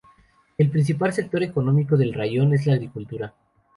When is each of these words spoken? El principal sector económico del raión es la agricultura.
El 0.57 0.71
principal 0.71 1.13
sector 1.13 1.43
económico 1.43 1.95
del 1.95 2.11
raión 2.15 2.55
es 2.55 2.65
la 2.65 2.73
agricultura. 2.73 3.35